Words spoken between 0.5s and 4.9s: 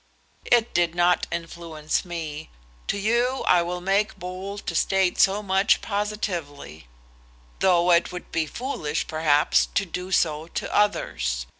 did not influence me. To you I will make bold to